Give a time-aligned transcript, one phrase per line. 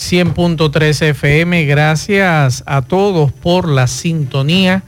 [0.00, 1.66] 100.3 FM.
[1.66, 4.82] Gracias a todos por la sintonía.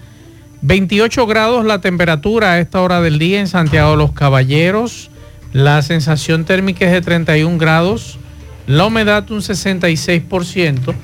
[0.63, 5.11] 28 grados la temperatura a esta hora del día en Santiago de los Caballeros.
[5.53, 8.19] La sensación térmica es de 31 grados.
[8.67, 10.95] La humedad un 66%.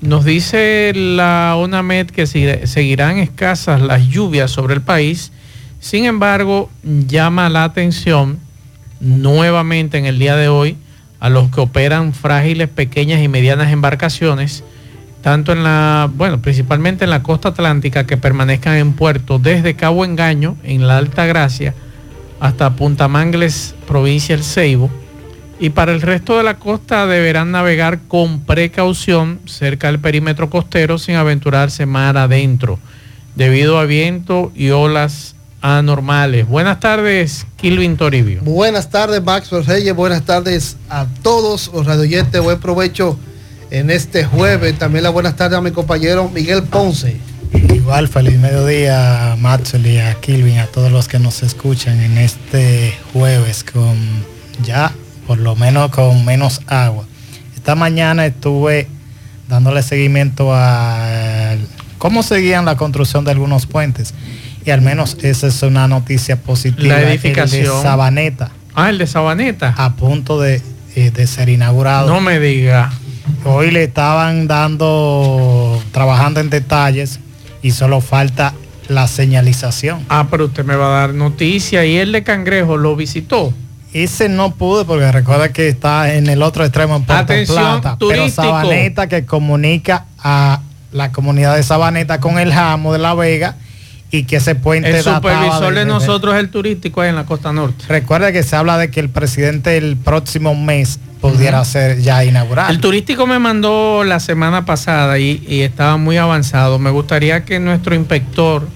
[0.00, 5.32] Nos dice la ONAMED que seguirán escasas las lluvias sobre el país.
[5.80, 8.38] Sin embargo, llama la atención
[9.00, 10.76] nuevamente en el día de hoy
[11.26, 14.62] a los que operan frágiles, pequeñas y medianas embarcaciones,
[15.22, 20.04] tanto en la, bueno, principalmente en la costa atlántica, que permanezcan en puerto desde Cabo
[20.04, 21.74] Engaño, en la Alta Gracia,
[22.38, 24.88] hasta Punta Mangles, provincia del Ceibo.
[25.58, 30.96] Y para el resto de la costa deberán navegar con precaución cerca del perímetro costero
[30.96, 32.78] sin aventurarse mar adentro,
[33.34, 35.34] debido a viento y olas
[35.74, 36.46] anormales.
[36.46, 38.40] Buenas tardes, Kilvin Toribio.
[38.42, 39.94] Buenas tardes, Max Reyes.
[39.94, 42.40] Buenas tardes a todos los radioyentes.
[42.40, 43.18] Buen provecho
[43.70, 44.78] en este jueves.
[44.78, 47.16] También la buenas tardes a mi compañero Miguel Ponce.
[47.52, 52.96] Igual, feliz mediodía, Maxwell y a Kilvin, a todos los que nos escuchan en este
[53.12, 53.96] jueves con
[54.64, 54.92] ya
[55.26, 57.04] por lo menos con menos agua.
[57.56, 58.86] Esta mañana estuve
[59.48, 61.56] dándole seguimiento a
[61.98, 64.14] cómo seguían la construcción de algunos puentes
[64.66, 66.88] y al menos esa es una noticia positiva.
[66.88, 67.62] La edificación.
[67.62, 68.50] El de Sabaneta.
[68.74, 69.74] Ah, el de Sabaneta.
[69.76, 70.60] A punto de,
[70.96, 72.08] eh, de ser inaugurado.
[72.12, 72.90] No me diga.
[73.44, 77.20] Hoy le estaban dando, trabajando en detalles
[77.62, 78.54] y solo falta
[78.88, 80.04] la señalización.
[80.08, 81.86] Ah, pero usted me va a dar noticia.
[81.86, 83.54] ¿Y el de Cangrejo lo visitó?
[83.92, 87.98] Ese no pude porque recuerda que está en el otro extremo en Puerto Atención, Plata.
[87.98, 88.42] Turístico.
[88.42, 90.60] Pero Sabaneta que comunica a
[90.90, 93.56] la comunidad de Sabaneta con el Jamo de La Vega
[94.16, 97.26] y que ese puente el supervisor de, de nosotros es el turístico ahí en la
[97.26, 97.84] costa norte.
[97.88, 101.66] Recuerda que se habla de que el presidente el próximo mes pudiera uh -huh.
[101.66, 102.70] ser ya inaugural.
[102.70, 106.78] El turístico me mandó la semana pasada y, y estaba muy avanzado.
[106.78, 108.66] Me gustaría que nuestro inspector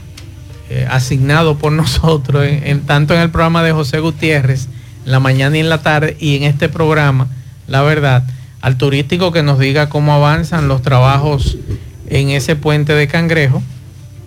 [0.69, 4.69] eh, asignado por nosotros, en, en, tanto en el programa de José Gutiérrez,
[5.07, 7.29] en la mañana y en la tarde, y en este programa,
[7.67, 8.25] la verdad,
[8.61, 11.57] al turístico que nos diga cómo avanzan los trabajos
[12.09, 13.63] en ese puente de Cangrejo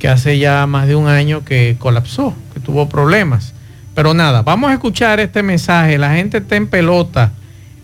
[0.04, 3.54] que hace ya más de un año que colapsó, que tuvo problemas.
[3.96, 5.98] Pero nada, vamos a escuchar este mensaje.
[5.98, 7.32] La gente está en pelota,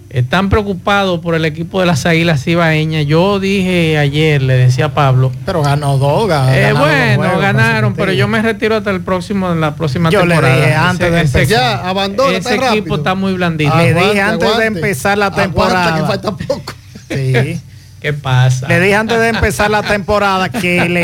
[0.10, 3.06] están preocupados por el equipo de las Águilas Ibaeñas.
[3.06, 5.32] Yo dije ayer, le decía a Pablo.
[5.46, 9.56] Pero ganó dos, ganó, eh, Bueno, juegos, ganaron, pero yo me retiro hasta el próximo,
[9.56, 10.56] la próxima yo temporada.
[10.56, 11.42] Le dije antes ese, de empezar.
[11.44, 12.96] Ese, ya, abandona ese equipo rápido.
[12.98, 13.78] está muy blandito.
[13.78, 15.96] le dije antes aguante, de empezar la temporada.
[15.96, 16.74] Aguanta, que falta poco.
[17.08, 17.62] Sí.
[18.02, 18.68] ¿Qué pasa?
[18.68, 21.02] Le dije antes de empezar la temporada que, le,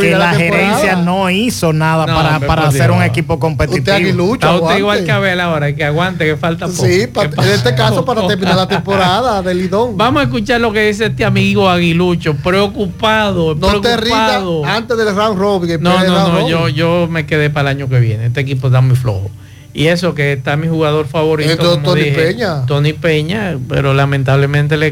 [0.00, 3.80] que la, la gerencia no hizo nada no, para, para hacer un equipo competitivo.
[3.80, 6.84] Usted aguilucho, Está usted igual que Abel ahora, que aguante, que falta poco.
[6.84, 9.96] Sí, en este caso para terminar la temporada del Lidón.
[9.96, 14.62] Vamos a escuchar lo que dice este amigo aguilucho, preocupado, no preocupado.
[14.62, 15.78] Te antes del round robin.
[15.80, 18.26] No, no, no, yo, yo me quedé para el año que viene.
[18.26, 19.30] Este equipo está muy flojo.
[19.74, 21.78] Y eso que está mi jugador favorito.
[21.78, 22.66] Tony dije, Peña.
[22.66, 24.88] Tony Peña, pero lamentablemente le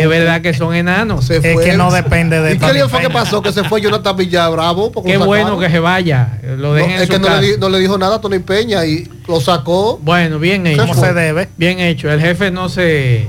[0.00, 1.26] es verdad que son enanos.
[1.26, 3.42] Se es que no depende de ¿Y qué fue que pasó?
[3.42, 4.90] Que se fue Jonathan Villa Bravo.
[5.04, 6.40] Qué bueno que se vaya.
[6.58, 9.08] Lo dejen no, es que no le, no le, dijo nada a Tony Peña y
[9.28, 10.00] lo sacó.
[10.02, 10.82] Bueno, bien hecho.
[10.82, 11.48] ¿Cómo se debe?
[11.56, 12.10] Bien hecho.
[12.10, 13.26] El jefe no se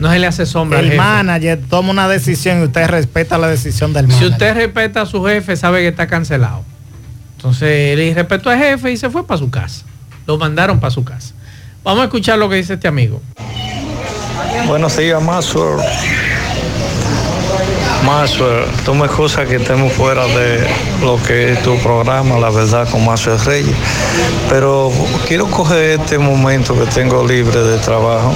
[0.00, 0.78] no se le hace sombra.
[0.78, 1.02] El al jefe.
[1.02, 4.28] manager toma una decisión y usted respeta la decisión del manager.
[4.28, 6.64] Si usted respeta a su jefe, sabe que está cancelado.
[7.36, 9.84] Entonces él respetó al jefe y se fue para su casa
[10.32, 11.34] lo mandaron para su casa.
[11.84, 13.20] Vamos a escuchar lo que dice este amigo.
[14.66, 15.78] Buenos días, Maxwell.
[18.04, 20.66] Maxwell, tú me excusas que estemos fuera de
[21.02, 23.76] lo que es tu programa, la verdad, con Maxwell Reyes,
[24.48, 24.90] pero
[25.28, 28.34] quiero coger este momento que tengo libre de trabajo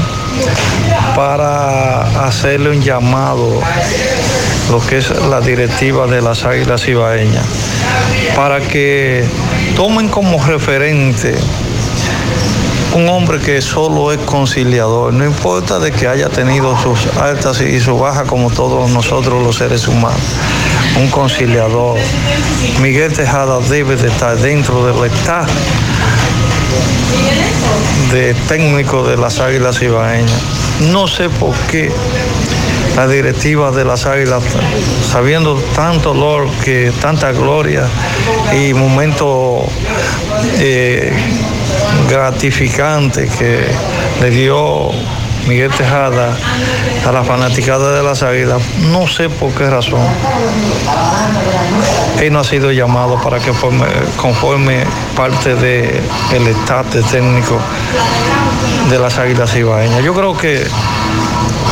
[1.17, 3.61] para hacerle un llamado
[4.71, 7.47] lo que es la directiva de las Águilas Ibaeñas,
[8.37, 9.25] para que
[9.75, 11.35] tomen como referente
[12.97, 17.79] un hombre que solo es conciliador, no importa de que haya tenido sus altas y
[17.79, 20.19] sus bajas como todos nosotros los seres humanos.
[20.99, 21.99] Un conciliador.
[22.81, 25.47] Miguel Tejada debe de estar dentro del estado
[28.13, 30.43] de técnico de las Águilas Ibaeñas.
[30.81, 31.93] No sé por qué
[32.97, 34.43] la directiva de las Águilas,
[35.03, 37.87] sabiendo tanto dolor, que tanta gloria
[38.59, 39.67] y momento
[40.59, 41.13] eh,
[42.09, 43.67] gratificante que
[44.21, 44.91] le dio
[45.47, 46.37] Miguel Tejada
[47.07, 48.61] a la fanaticada de las Águilas,
[48.91, 50.01] no sé por qué razón.
[52.21, 53.53] Él no ha sido llamado para que
[54.17, 54.85] conforme
[55.17, 56.01] parte del
[56.33, 57.59] el estate técnico
[58.91, 60.03] de las Águilas Ibaeñas.
[60.03, 60.67] Yo creo que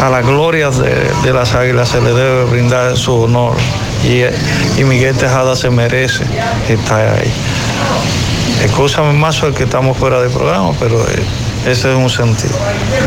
[0.01, 3.57] a las glorias de, las Águilas se le debe brindar su honor
[4.05, 6.25] y Miguel Tejada se merece
[6.69, 7.33] estar ahí.
[8.63, 11.23] Escúchame más el que estamos fuera del programa, pero eh,
[11.67, 12.59] ese es un sentido.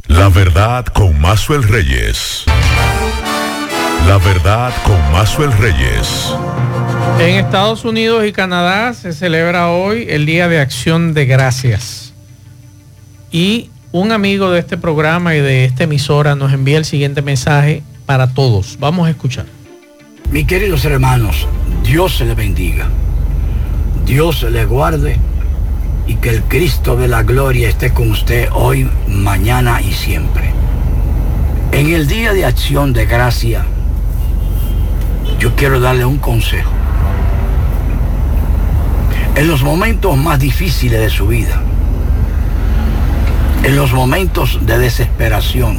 [0.08, 2.44] La verdad con Mazuel Reyes.
[4.08, 6.34] La verdad con Mazuel Reyes.
[7.20, 12.14] En Estados Unidos y Canadá se celebra hoy el Día de Acción de Gracias.
[13.32, 17.84] Y un amigo de este programa y de esta emisora nos envía el siguiente mensaje
[18.06, 18.78] para todos.
[18.80, 19.46] Vamos a escuchar.
[20.32, 21.48] Mis queridos hermanos,
[21.84, 22.88] Dios se le bendiga.
[24.06, 25.18] Dios se le guarde
[26.08, 30.52] y que el Cristo de la gloria esté con usted hoy, mañana y siempre.
[31.72, 33.66] En el día de acción de gracia,
[35.40, 36.72] yo quiero darle un consejo.
[39.36, 41.62] En los momentos más difíciles de su vida,
[43.64, 45.78] en los momentos de desesperación,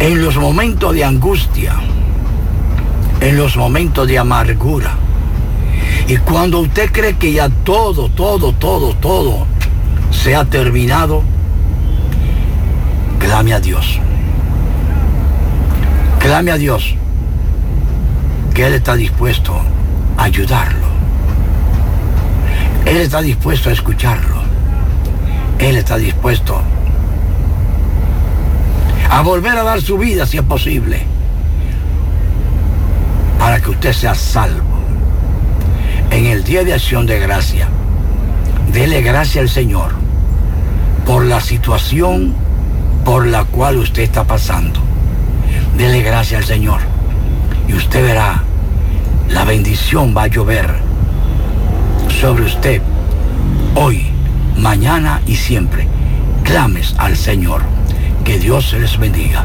[0.00, 1.74] en los momentos de angustia,
[3.20, 4.96] en los momentos de amargura,
[6.08, 9.46] y cuando usted cree que ya todo, todo, todo, todo
[10.10, 11.22] se ha terminado,
[13.18, 14.00] clame a Dios.
[16.18, 16.94] Clame a Dios
[18.54, 19.60] que Él está dispuesto
[20.16, 20.86] a ayudarlo.
[22.86, 24.36] Él está dispuesto a escucharlo.
[25.58, 26.58] Él está dispuesto
[29.10, 31.02] a volver a dar su vida si es posible
[33.38, 34.67] para que usted sea salvo
[36.10, 37.68] en el Día de Acción de Gracia,
[38.72, 39.92] dele gracia al Señor
[41.06, 42.34] por la situación
[43.04, 44.80] por la cual usted está pasando.
[45.76, 46.80] Dele gracia al Señor
[47.66, 48.42] y usted verá,
[49.30, 50.68] la bendición va a llover
[52.20, 52.82] sobre usted
[53.74, 54.06] hoy,
[54.56, 55.86] mañana y siempre.
[56.42, 57.62] Clames al Señor.
[58.24, 59.44] Que Dios se les bendiga.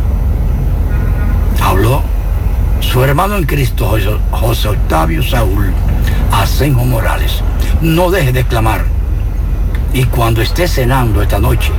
[1.61, 2.03] Habló
[2.91, 3.97] su hermano en Cristo,
[4.31, 5.73] José Octavio Saúl
[6.31, 7.41] Asenjo Morales.
[7.81, 8.85] No deje de clamar.
[9.93, 11.71] Y cuando esté cenando esta noche,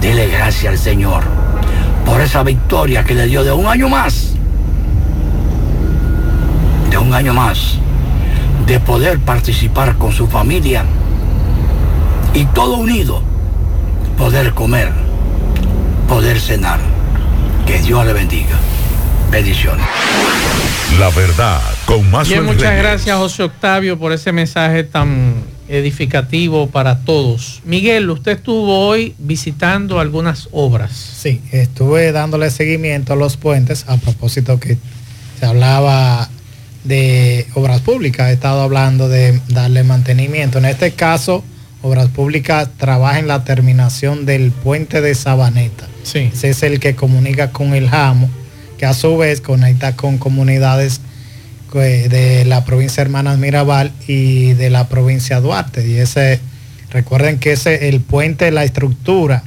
[0.00, 1.24] dele gracias al Señor
[2.04, 4.34] por esa victoria que le dio de un año más.
[6.90, 7.78] De un año más.
[8.66, 10.84] De poder participar con su familia.
[12.34, 13.22] Y todo unido.
[14.16, 14.92] Poder comer.
[16.08, 16.78] Poder cenar.
[17.66, 18.56] Que Dios le bendiga.
[19.30, 19.86] Bendiciones.
[20.98, 25.34] La verdad, con más Bien, muchas gracias José Octavio por ese mensaje tan
[25.68, 27.60] edificativo para todos.
[27.64, 30.92] Miguel, usted estuvo hoy visitando algunas obras.
[30.92, 34.78] Sí, estuve dándole seguimiento a los puentes a propósito que
[35.38, 36.30] se hablaba
[36.84, 40.58] de obras públicas, he estado hablando de darle mantenimiento.
[40.58, 41.44] En este caso,
[41.82, 45.86] Obras Públicas trabaja en la terminación del puente de Sabaneta.
[46.04, 46.30] Sí.
[46.32, 48.30] Ese es el que comunica con el Jamo
[48.78, 51.00] que a su vez conecta con comunidades
[51.74, 55.86] eh, de la provincia Hermanas Mirabal y de la provincia Duarte.
[55.86, 56.40] Y ese,
[56.90, 59.42] recuerden que ese, el puente, la estructura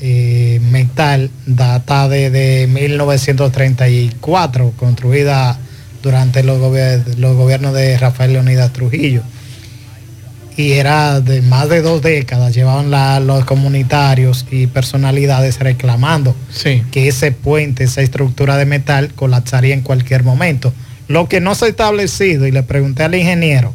[0.00, 5.58] eh, metal data de, 1934, construida
[6.02, 6.58] durante los,
[7.18, 9.22] los gobiernos de Rafael Leonidas Trujillo
[10.60, 12.90] y era de más de dos décadas, llevaban
[13.26, 16.36] los comunitarios y personalidades reclamando
[16.90, 20.74] que ese puente, esa estructura de metal colapsaría en cualquier momento.
[21.08, 23.72] Lo que no se ha establecido, y le pregunté al ingeniero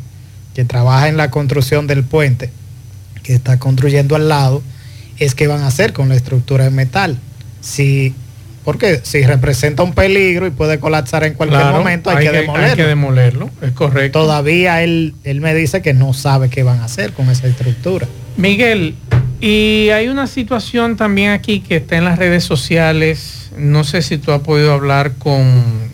[0.53, 2.51] que trabaja en la construcción del puente,
[3.23, 4.61] que está construyendo al lado,
[5.17, 7.17] es qué van a hacer con la estructura de metal.
[7.61, 8.13] Si
[8.65, 12.71] porque si representa un peligro y puede colapsar en cualquier momento, hay, que, demolerlo.
[12.71, 14.21] Hay que demolerlo, es correcto.
[14.21, 18.07] Todavía él, él me dice que no sabe qué van a hacer con esa estructura.
[18.37, 18.95] Miguel,
[19.39, 23.51] y hay una situación también aquí que está en las redes sociales.
[23.55, 25.91] No sé si tú has podido hablar con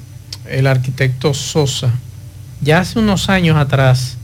[0.49, 1.91] el arquitecto Sosa.
[2.61, 4.17] Ya hace unos años atrás,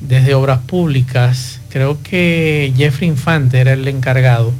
[0.00, 4.54] desde Obras Públicas, creo que Jeffrey Infante era el encargado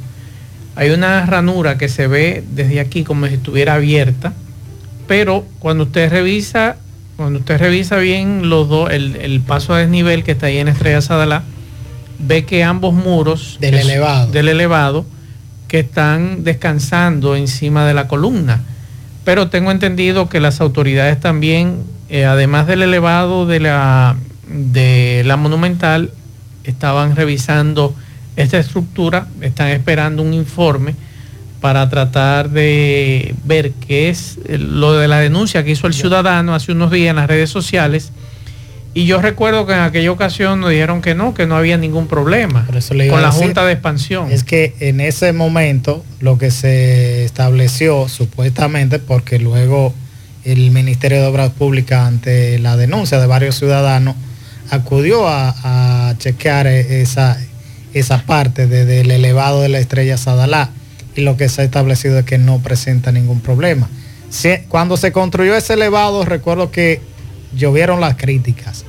[0.75, 4.33] hay una ranura que se ve desde aquí como si estuviera abierta,
[5.07, 6.77] pero cuando usted revisa,
[7.17, 11.01] cuando usted revisa bien los dos, el, paso a desnivel que está ahí en Estrella
[11.01, 11.43] Sadalá,
[12.19, 15.05] ve que ambos muros del elevado, del elevado
[15.67, 18.61] que están descansando encima de la columna.
[19.23, 24.15] pero tengo entendido que las autoridades también, eh, además del elevado de la,
[24.47, 26.11] de la monumental,
[26.63, 27.93] estaban revisando
[28.35, 30.95] esta estructura, están esperando un informe
[31.59, 36.71] para tratar de ver qué es lo de la denuncia que hizo el ciudadano hace
[36.71, 38.11] unos días en las redes sociales.
[38.93, 42.07] Y yo recuerdo que en aquella ocasión nos dijeron que no, que no había ningún
[42.07, 42.67] problema
[43.09, 44.31] con la Junta de Expansión.
[44.31, 49.93] Es que en ese momento lo que se estableció supuestamente, porque luego
[50.43, 54.15] el Ministerio de Obras Públicas ante la denuncia de varios ciudadanos
[54.71, 57.37] acudió a, chequear esa,
[57.93, 60.69] esa parte del elevado de la estrella Sadalá
[61.15, 63.89] y lo que se ha establecido es que no presenta ningún problema.
[64.69, 67.01] cuando se construyó ese elevado, recuerdo que
[67.55, 68.85] llovieron las críticas.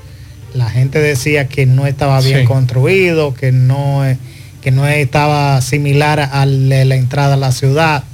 [0.54, 4.02] La gente decía que no estaba bien construido, que no,
[4.60, 8.04] que no estaba similar a la entrada a la ciudad.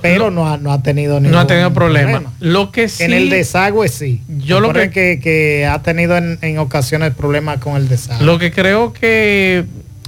[0.00, 2.22] pero no, ha, no, ha, tenido ningún no ha tenido problema.
[2.40, 4.22] Lo que en el desagüe sí.
[4.38, 8.24] Yo lo que, que, ha tenido en, en, ocasiones problemas con el desagüe.
[8.24, 9.64] Lo que creo que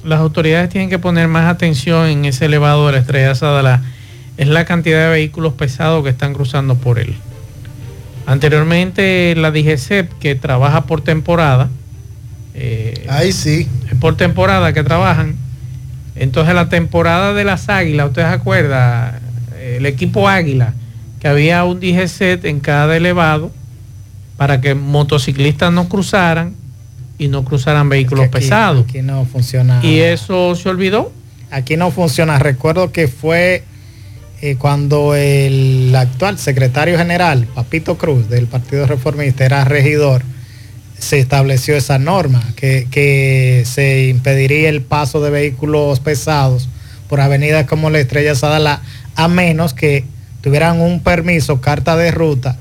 [0.07, 3.83] las autoridades tienen que poner más atención en ese elevador de la Estrella Sadala
[4.37, 7.17] es la cantidad de vehículos pesados que están cruzando por él.
[8.25, 11.69] Anteriormente la DGCEP, que trabaja por temporada,
[12.55, 13.69] eh, ahí sí,
[14.01, 15.35] por temporada que trabajan.
[16.15, 19.21] Entonces la temporada de las águilas, ustedes acuerdan,
[19.61, 20.75] el equipo águila,
[21.21, 23.51] que había un DGCET en cada elevado
[24.37, 26.55] para que motociclistas no cruzaran
[27.19, 28.85] y no cruzaran vehículos pesados.
[28.89, 29.81] Aquí no funciona.
[29.83, 31.13] ¿Y eso se olvidó?
[31.51, 32.39] Aquí no funciona.
[32.39, 33.65] Recuerdo que fue
[34.43, 40.23] eh, cuando el actual secretario general, Papito Cruz, del Partido Reformista, era regidor,
[40.99, 46.69] se estableció esa norma, que, que se impediría el paso de vehículos pesados
[47.09, 48.83] por avenidas como la Estrella Sadala,
[49.15, 50.05] a menos que
[50.43, 52.59] tuvieran un permiso, carta de ruta,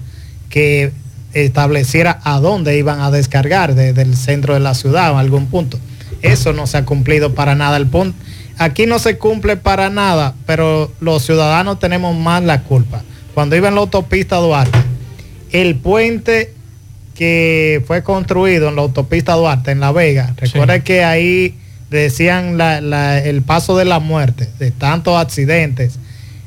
[0.49, 0.91] que
[1.35, 5.77] estableciera a dónde iban a descargar desde el centro de la ciudad o algún punto.
[6.21, 7.77] Eso no se ha cumplido para nada.
[7.77, 8.17] El punto,
[8.57, 13.03] aquí no se cumple para nada, pero los ciudadanos tenemos más la culpa.
[13.33, 14.79] Cuando iba en la autopista Duarte,
[15.51, 16.53] el puente
[17.15, 21.57] que fue construido en la autopista Duarte, en La Vega, recuerda que ahí
[21.89, 25.99] decían el paso de la muerte, de tantos accidentes,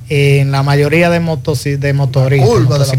[0.09, 2.93] en la mayoría de, motos, de motoristas,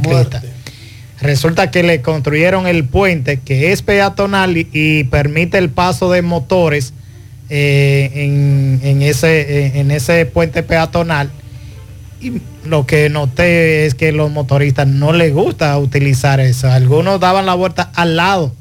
[1.22, 6.94] Resulta que le construyeron el puente que es peatonal y, permite el paso de motores
[7.50, 8.12] eh,
[8.84, 11.30] en, ese, eh, en ese puente peatonal.
[12.22, 12.34] Y
[12.66, 16.70] lo que noté es que los motoristas no les gusta utilizar eso.
[16.70, 18.54] Algunos daban la vuelta al lado.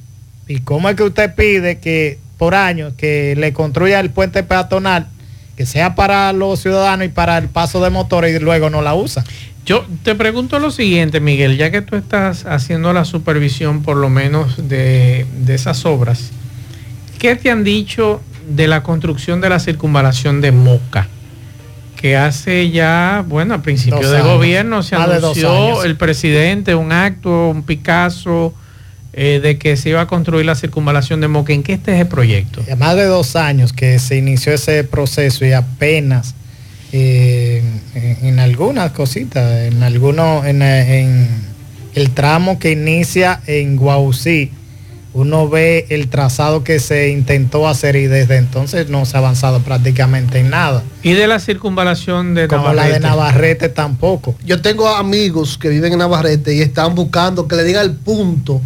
[0.49, 5.09] ¿Y cómo es que usted pide que por años que le construya el puente peatonal,
[5.59, 8.95] que sea para los ciudadanos y para el paso de motores y luego no la
[8.95, 9.25] usa?
[9.67, 14.09] Yo te pregunto lo siguiente, Miguel, ya que tú estás haciendo la supervisión por lo
[14.09, 16.31] menos de, esas obras,
[17.19, 21.09] ¿qué te han dicho de la construcción de la circunvalación de Moca?
[21.97, 27.65] Que hace ya, bueno, a principio de gobierno se anunció el presidente un acto, un
[27.65, 28.55] Picasso,
[29.15, 31.53] eh, de que se iba a construir la circunvalación de Moca.
[31.53, 32.63] ¿En qué está ese proyecto?
[32.77, 36.35] más de dos años que se inició ese proceso y apenas
[36.93, 37.63] eh,
[38.23, 40.63] en, algunas cositas, en algunos, en,
[41.95, 44.53] el tramo que inicia en Guausí,
[45.15, 49.61] uno ve el trazado que se intentó hacer y desde entonces no se ha avanzado
[49.61, 50.83] prácticamente en nada.
[51.03, 54.35] ¿Y de la circunvalación de Como la de Navarrete tampoco.
[54.45, 58.61] Yo tengo amigos que viven en Navarrete y están buscando que le diga el punto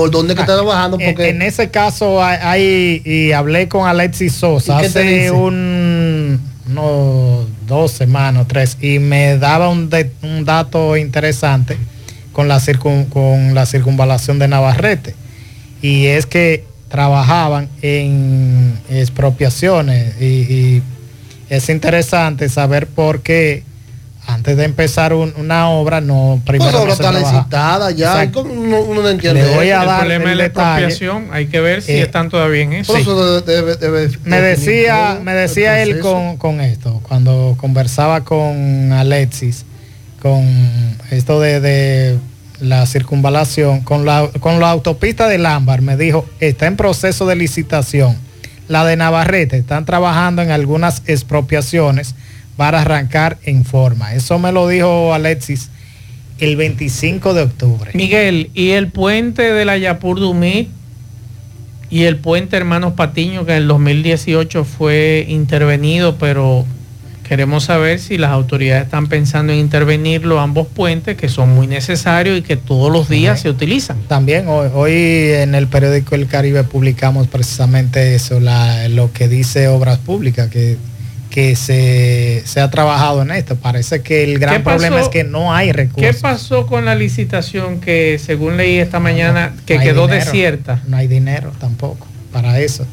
[0.00, 0.98] por donde que está trabajando.
[0.98, 1.28] Porque...
[1.28, 8.78] En, ese caso hay, y hablé con Alexis Sosa hace un, no, dos semanas, tres,
[8.80, 9.90] y me daba un,
[10.22, 11.76] un dato interesante
[12.32, 12.62] con la,
[13.10, 15.14] con la circunvalación de Navarrete.
[15.82, 20.82] Y es que trabajaban en expropiaciones y,
[21.48, 23.64] es interesante saber por qué
[24.26, 29.08] antes de empezar una obra no primero pues obra está licitada ya uno, uno, no
[29.08, 29.42] entiende.
[29.42, 32.28] Le voy a dar el problema de la expropiación hay que ver si eh, están
[32.28, 32.94] todavía en eso,
[34.24, 39.64] me decía me decía él con, con, esto cuando conversaba con Alexis
[40.20, 40.46] con
[41.10, 42.18] esto de,
[42.60, 47.36] la circunvalación con la con la autopista de Lámbar me dijo está en proceso de
[47.36, 48.16] licitación.
[48.68, 52.14] La de Navarrete están trabajando en algunas expropiaciones
[52.60, 54.12] para arrancar en forma.
[54.12, 55.70] Eso me lo dijo Alexis
[56.40, 57.90] el 25 de octubre.
[57.94, 60.68] Miguel, ¿y el puente de la Yapur Dumit
[61.88, 66.66] y el puente Hermanos Patiño que en el 2018 fue intervenido, pero
[67.30, 71.68] Queremos saber si las autoridades están pensando en intervenir los ambos puentes que son muy
[71.68, 73.98] necesarios y que todos los días se utilizan.
[74.08, 74.92] También hoy, hoy,
[75.40, 80.76] en el periódico El Caribe publicamos precisamente eso, la, lo que dice Obras Públicas, que,
[81.30, 83.56] que se, se, ha trabajado en esto.
[83.56, 86.16] Parece que el gran problema es que no hay recursos.
[86.16, 90.24] ¿Qué pasó con la licitación que según leí esta mañana no, que no quedó dinero,
[90.24, 90.82] desierta?
[90.86, 92.84] No hay dinero tampoco para eso.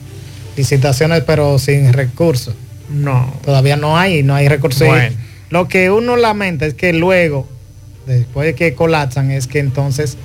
[0.55, 2.53] Licitaciones pero sin recursos.
[2.89, 3.33] No.
[3.43, 4.87] Todavía no hay, no hay recursos.
[4.87, 5.15] Bueno.
[5.49, 7.47] Lo que uno lamenta es que luego,
[8.05, 10.17] después de que colapsan, es que entonces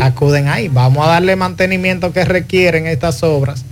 [0.00, 0.68] acuden ahí.
[0.68, 3.64] Vamos a darle mantenimiento que requieren estas obras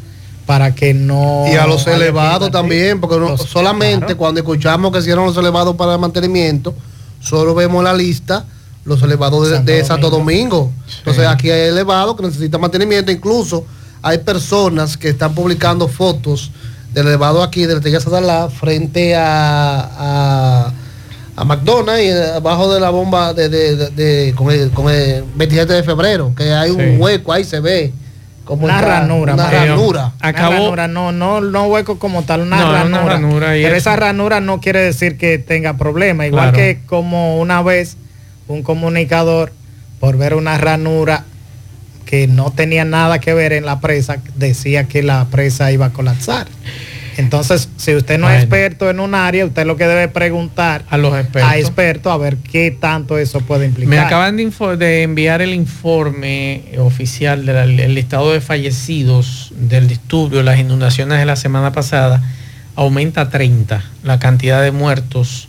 [0.48, 1.44] para que no...
[1.46, 4.16] Y a los elevados también, porque no, solamente claro.
[4.16, 6.74] cuando escuchamos que hicieron los elevados para el mantenimiento,
[7.20, 8.46] solo vemos la lista
[8.86, 10.56] los elevados de Santo, de Santo Domingo.
[10.56, 10.72] Domingo.
[10.86, 10.94] Sí.
[11.00, 13.66] Entonces aquí hay elevados que necesitan mantenimiento, incluso
[14.00, 16.50] hay personas que están publicando fotos
[16.94, 20.72] del elevado aquí del Tella Sadalá frente a, a,
[21.36, 25.24] a, McDonald's y abajo de la bomba de, de, de, de con, el, con, el,
[25.34, 26.96] 27 de febrero, que hay un sí.
[26.98, 27.92] hueco, ahí se ve.
[28.48, 30.12] Como una ranura, una ranura.
[30.20, 33.00] Acabó, una ranura, no, no, no hueco como tal, una no, ranura.
[33.02, 33.76] Una ranura pero eso.
[33.76, 36.26] esa ranura no quiere decir que tenga problema.
[36.26, 36.56] Igual Claro.
[36.56, 37.98] que como una vez
[38.46, 39.52] un comunicador,
[40.00, 41.24] por ver una ranura
[42.06, 45.90] que no tenía nada que ver en la presa, decía que la presa iba a
[45.90, 46.46] colapsar.
[47.18, 50.96] Entonces, si usted no es experto en un área, usted lo que debe preguntar A
[50.96, 51.50] los expertos.
[51.50, 53.90] a expertos a ver qué tanto eso puede implicar.
[53.90, 60.60] Me acaban de, de enviar el informe oficial del listado de fallecidos del disturbio, las
[60.60, 62.22] inundaciones de la semana pasada.
[62.76, 65.48] Aumenta a 30 la cantidad de muertos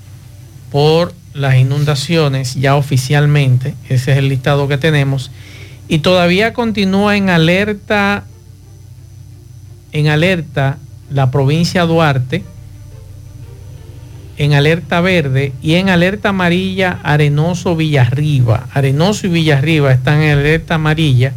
[0.72, 3.76] por las inundaciones ya oficialmente.
[3.90, 5.30] Ese es el listado que tenemos.
[5.88, 8.24] Y todavía continúa en alerta,
[9.92, 12.44] en alerta la provincia Duarte
[14.40, 18.68] en alerta verde y en alerta amarilla Arenoso Villarriba.
[18.74, 21.34] Arenoso y Villarriba están en alerta amarilla.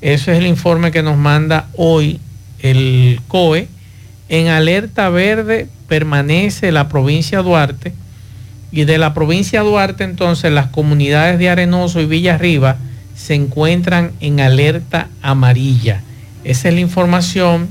[0.00, 2.20] Ese es el informe que nos manda hoy
[2.60, 3.68] el COE.
[4.28, 7.92] En alerta verde permanece la provincia Duarte
[8.72, 12.78] y de la provincia Duarte entonces las comunidades de Arenoso y Villarriba
[13.14, 16.02] se encuentran en alerta amarilla.
[16.42, 17.68] Esa es la información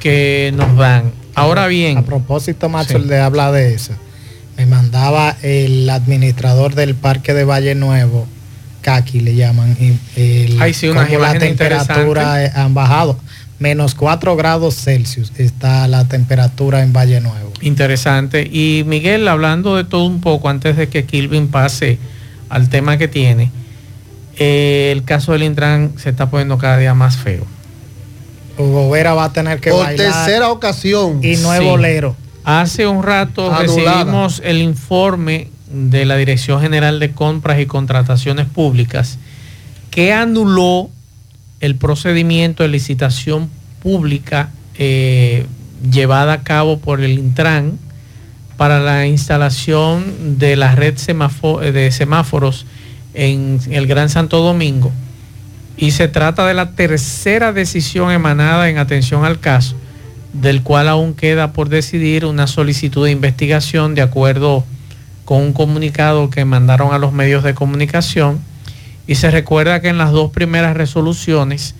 [0.00, 1.12] que nos dan.
[1.34, 3.08] Ahora bien, A propósito, Macho, Sí.
[3.08, 3.92] le habla de eso.
[4.56, 8.26] Me mandaba el administrador del parque de Valle Nuevo,
[8.80, 9.76] Kaki le llaman,
[10.16, 13.18] el, Ay, sí, cómo la temperatura han bajado.
[13.58, 17.52] Menos 4 grados Celsius está la temperatura en Valle Nuevo.
[17.62, 18.42] Interesante.
[18.50, 21.98] Y Miguel, hablando de todo un poco antes de que Kilvin pase
[22.48, 23.50] al tema que tiene,
[24.38, 27.46] eh, el caso del Intran se está poniendo cada día más feo.
[28.58, 31.20] Hugo Vera va a tener que Por bailar tercera ocasión.
[31.22, 31.64] y no es Sí.
[31.66, 32.16] bolero.
[32.44, 33.94] Hace un rato Anulada.
[34.04, 39.18] recibimos el informe de la Dirección General de Compras y Contrataciones Públicas
[39.90, 40.90] que anuló
[41.60, 43.50] el procedimiento de licitación
[43.82, 45.46] pública eh,
[45.90, 47.78] llevada a cabo por el Intran
[48.56, 52.66] para la instalación de la red de semáforos
[53.14, 54.92] en el Gran Santo Domingo.
[55.76, 59.76] Y se trata de la tercera decisión emanada en atención al caso,
[60.32, 64.64] del cual aún queda por decidir una solicitud de investigación de acuerdo
[65.26, 68.40] con un comunicado que mandaron a los medios de comunicación.
[69.06, 71.74] Y se recuerda que en las dos primeras resoluciones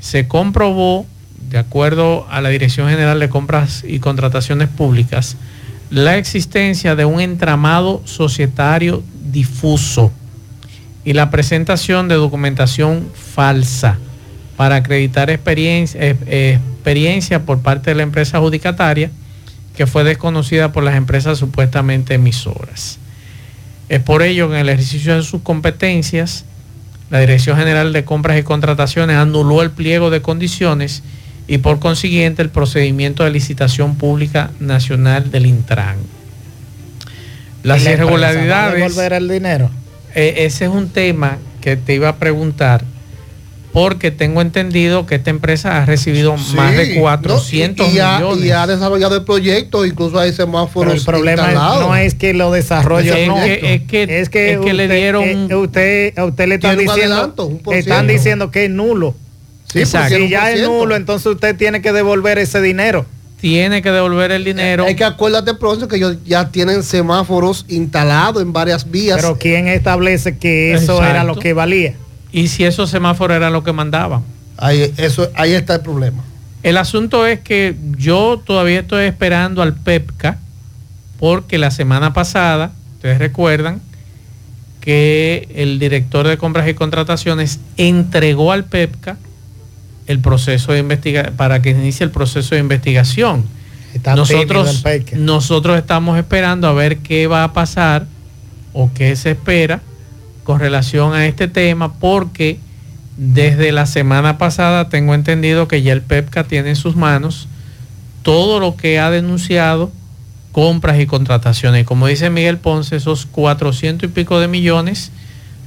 [0.00, 1.06] se comprobó,
[1.50, 5.36] de acuerdo a la Dirección General de Compras y Contrataciones Públicas,
[5.90, 10.12] la existencia de un entramado societario difuso
[11.08, 13.96] y la presentación de documentación falsa
[14.58, 19.10] para acreditar experiencia, eh, experiencia por parte de la empresa adjudicataria
[19.74, 22.98] que fue desconocida por las empresas supuestamente emisoras.
[23.88, 26.44] Es por ello que en el ejercicio de sus competencias,
[27.08, 31.02] la Dirección General de Compras y Contrataciones anuló el pliego de condiciones
[31.46, 35.96] y por consiguiente el procedimiento de licitación pública nacional del Intran.
[37.62, 38.74] Las ¿Y la empresa va a irregularidades...
[38.74, 39.70] devolver el dinero?
[40.14, 42.84] Eh, ese es un tema que te iba a preguntar
[43.72, 47.00] porque tengo entendido que esta empresa ha recibido Sí, más de ¿no?
[47.02, 48.44] 400 y, y ha, millones.
[48.46, 51.86] y ha desarrollado el proyecto, incluso hay Pero semáforos el problema instalados.
[51.86, 53.34] no es que lo desarrolle Es no.
[53.36, 57.52] que- es que- es que le dieron- eh, usted, a usted le están diciendo, adelanto,
[57.72, 59.14] están diciendo que es nulo.
[59.70, 59.92] Sí, Si
[60.28, 60.66] ya es 1%.
[60.66, 63.04] nulo, entonces usted tiene que devolver ese dinero.
[63.40, 64.86] Tiene que devolver el dinero.
[64.86, 69.16] Es que acuérdate pronto que ellos ya tienen semáforos instalados en varias vías.
[69.20, 71.04] Pero ¿quién establece que eso Exacto.
[71.04, 71.94] era lo que valía?
[72.32, 74.22] Y si esos semáforos eran lo que mandaban.
[74.56, 76.24] ahí, eso, ahí está el problema.
[76.62, 80.38] El asunto es que yo todavía estoy esperando al PEPCA
[81.18, 83.80] porque la semana pasada, ustedes recuerdan,
[84.80, 89.16] que el director de compras y contrataciones entregó al PEPCA
[90.08, 93.44] el proceso de investigación para que inicie el proceso de investigación.
[94.16, 98.06] nosotros, nosotros estamos esperando a ver qué va a pasar
[98.72, 99.80] o qué se espera
[100.44, 102.58] con relación a este tema porque
[103.18, 107.48] desde la semana pasada tengo entendido que ya el PEPCA tiene en sus manos
[108.22, 109.92] todo lo que ha denunciado
[110.52, 111.84] compras y contrataciones.
[111.84, 115.12] Como dice Miguel Ponce, esos 400 y pico de millones,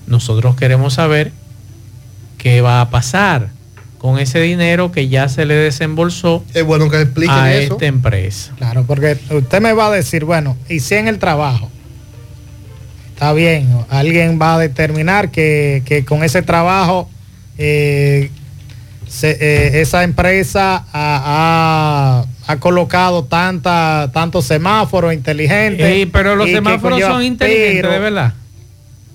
[0.08, 1.32] nosotros queremos saber
[2.38, 3.50] qué va a pasar
[4.02, 8.52] con ese dinero que ya se le desembolsó es bueno que a esta empresa.
[8.58, 11.70] Claro, porque usted me va a decir, bueno, y si en el trabajo,
[13.10, 17.12] está bien, alguien va a determinar que, con ese trabajo
[17.60, 18.32] eh,
[19.22, 22.26] eh, esa empresa ha,
[22.60, 26.08] colocado tanta, tantos semáforos inteligentes.
[26.12, 28.34] pero los semáforos son inteligentes, de verdad.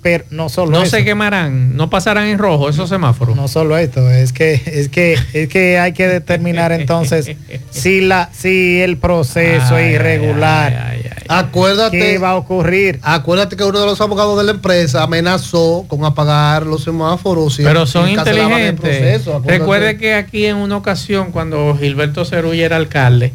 [0.07, 3.35] Pero no solo No se quemarán, no pasarán en rojo esos semáforos.
[3.35, 7.35] No solo esto, es que, es que, es que hay que determinar entonces
[7.71, 10.95] si la, si el proceso es irregular.
[11.27, 11.99] acuérdate.
[11.99, 13.01] ¿Qué va a ocurrir?
[13.01, 17.57] Acuérdate que uno de los abogados de la empresa amenazó con apagar los semáforos.
[17.57, 19.25] Pero son inteligentes.
[19.43, 23.33] Recuerde que aquí en una ocasión, cuando Gilberto Cerulla era alcalde,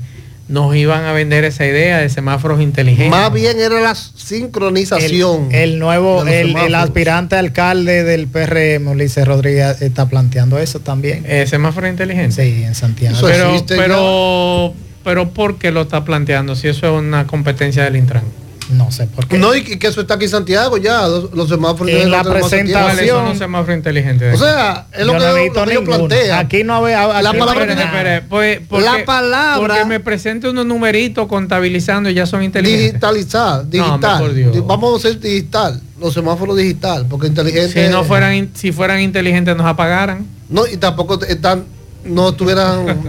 [0.52, 3.10] nos iban a vender esa idea de semáforos inteligentes.
[3.10, 5.48] Más bien era la sincronización.
[5.50, 11.24] El, nuevo, el, aspirante alcalde del PRM, Ulises Rodríguez, está planteando eso también.
[11.26, 12.44] ¿El semáforo inteligente?
[12.44, 13.16] Sí, en Santiago.
[13.22, 18.24] pero, pero, pero, ¿por qué lo está planteando si eso es una competencia del Intran?
[18.70, 19.38] No sé por qué.
[19.38, 23.26] No, y que eso está aquí en Santiago ya, los, semáforos En la presentación.
[23.26, 24.32] un semáforo inteligente.
[24.32, 26.38] O sea, es lo que, yo plantea.
[26.38, 27.22] Aquí no había.
[27.22, 28.24] la palabra.
[28.28, 29.58] Pues, la palabra.
[29.58, 32.92] Porque me presente unos numeritos contabilizando y ya son inteligentes.
[32.92, 34.52] Digitalizar, digital.
[34.66, 37.72] Vamos a ser digital, los semáforos digital, porque inteligentes.
[37.72, 40.26] Si no fueran, si fueran inteligentes nos apagaran.
[40.48, 41.64] No, y tampoco están,
[42.04, 43.02] no estuvieran.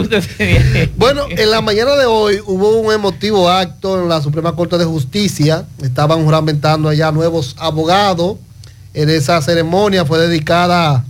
[0.00, 0.90] usted.
[0.96, 4.84] bueno, en la mañana de hoy hubo un emotivo acto en la Suprema Corte de
[4.84, 5.66] Justicia.
[5.80, 8.38] Estaban juramentando allá nuevos abogados.
[8.92, 11.04] En esa ceremonia fue dedicada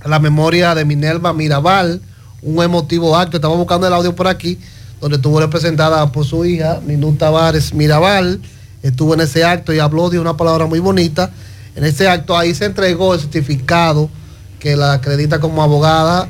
[0.00, 2.00] a la memoria de Minerva Mirabal.
[2.42, 3.36] Un emotivo acto.
[3.36, 4.58] Estamos buscando el audio por aquí,
[5.00, 8.40] donde estuvo representada por su hija, Ninú Tavares Mirabal.
[8.82, 11.30] Estuvo en ese acto y habló de una palabra muy bonita.
[11.76, 14.10] En ese acto ahí se entregó el certificado
[14.58, 16.28] que la acredita como abogada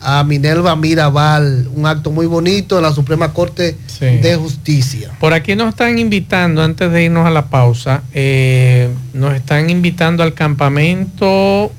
[0.00, 5.10] a Minerva Mirabal, un acto muy bonito en la Suprema Corte de Justicia.
[5.20, 10.22] Por aquí nos están invitando, antes de irnos a la pausa, eh, nos están invitando
[10.22, 11.70] al campamento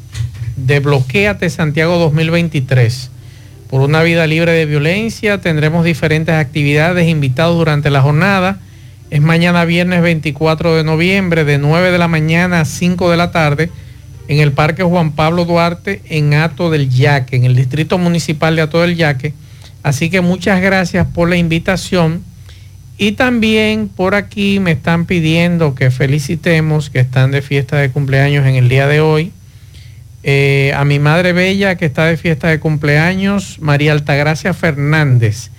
[0.56, 3.10] de Bloqueate Santiago 2023.
[3.70, 8.60] Por una vida libre de violencia, tendremos diferentes actividades invitados durante la jornada.
[9.10, 13.32] Es mañana viernes 24 de noviembre de 9 de la mañana a 5 de la
[13.32, 13.72] tarde
[14.28, 18.62] en el Parque Juan Pablo Duarte en Ato del Yaque, en el Distrito Municipal de
[18.62, 19.34] Ato del Yaque.
[19.84, 22.24] Así que muchas gracias por la invitación.
[22.98, 28.46] Y también por aquí me están pidiendo que felicitemos que están de fiesta de cumpleaños
[28.46, 29.32] en el día de hoy.
[30.24, 35.50] Eh, a mi madre bella que está de fiesta de cumpleaños, María Altagracia Fernández,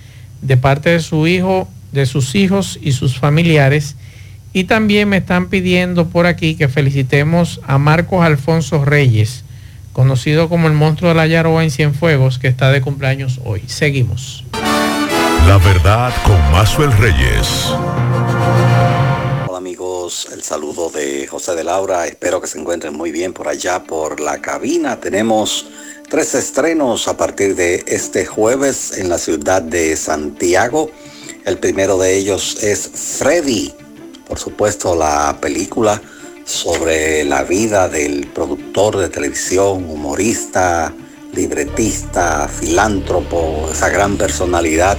[0.41, 3.97] de parte de su hijo, de sus hijos y sus familiares
[4.53, 9.43] y también me están pidiendo por aquí que felicitemos a Marcos Alfonso Reyes,
[9.91, 13.63] conocido como el monstruo de la Yaroa en Cienfuegos, que está de cumpleaños hoy.
[13.65, 14.45] Seguimos.
[15.47, 17.71] La verdad con Mazuel Reyes.
[19.47, 22.05] Hola amigos, el saludo de José de Laura.
[22.05, 24.99] Espero que se encuentren muy bien por allá por la cabina.
[24.99, 25.65] Tenemos
[26.09, 30.91] tres estrenos a partir de este jueves en la ciudad de Santiago.
[31.43, 32.89] El primero de ellos es
[33.19, 33.73] Freddy
[34.33, 36.01] por supuesto, la película
[36.43, 40.91] sobre la vida del productor de televisión, humorista,
[41.33, 44.97] libretista, filántropo, esa gran personalidad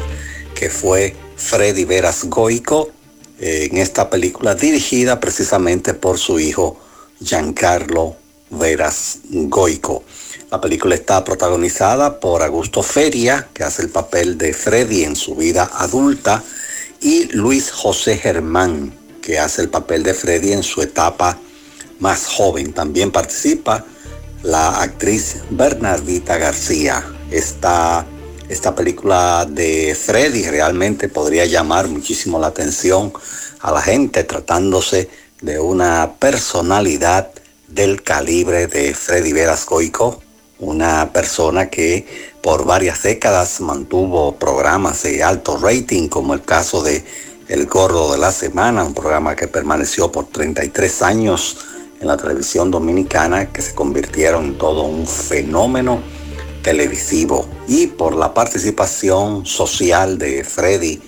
[0.55, 2.93] que fue Freddy Veras Goico,
[3.41, 6.79] eh, en esta película dirigida precisamente por su hijo
[7.21, 8.15] Giancarlo
[8.51, 10.05] Veras Goico.
[10.53, 15.35] La película está protagonizada por Augusto Feria, que hace el papel de Freddy en su
[15.35, 16.45] vida adulta,
[17.01, 21.39] y Luis José Germán, que hace el papel de Freddy en su etapa
[21.99, 22.75] más joven.
[22.75, 23.85] También participa
[24.43, 27.03] la actriz Bernardita García.
[27.31, 28.05] Esta,
[28.51, 33.15] esta película de Freddy realmente podría llamar muchísimo la atención
[33.61, 35.09] a la gente tratándose
[35.41, 37.31] de una personalidad
[37.67, 39.67] del calibre de Freddy Veras
[40.59, 42.07] una persona que
[42.43, 47.05] por varias décadas mantuvo programas de alto rating, como el caso de
[47.49, 51.59] El Gordo de la Semana, un programa que permaneció por 33 años
[52.01, 56.01] en la televisión dominicana, que se convirtieron en todo un fenómeno
[56.63, 61.03] televisivo, y por la participación social de Freddy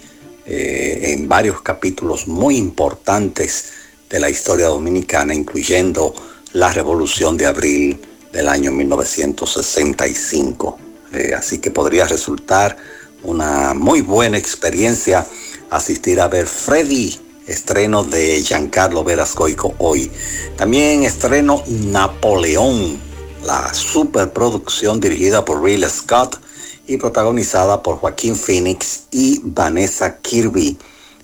[0.45, 3.73] eh, en varios capítulos muy importantes
[4.11, 6.15] de la historia dominicana, incluyendo
[6.53, 7.99] la Revolución de Abril
[8.31, 10.79] del año 1965.
[11.15, 12.77] Eh, así que podría resultar
[13.23, 15.27] una muy buena experiencia
[15.71, 20.11] asistir a ver Freddy, estreno de Giancarlo Verascoico hoy.
[20.57, 22.99] También estreno Napoleón,
[23.45, 26.41] la superproducción dirigida por Ridley Scott
[26.87, 30.79] y protagonizada por Joaquín Phoenix y Vanessa Kirby.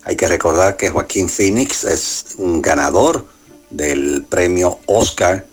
[0.04, 3.26] Hay que recordar que Joaquín Phoenix es un ganador
[3.70, 5.46] del premio Oscar